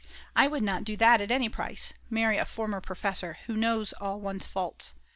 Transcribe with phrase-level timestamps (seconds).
[0.35, 4.19] I would not do that at any price, marry a former professor, who knows all
[4.19, 4.95] one's faults.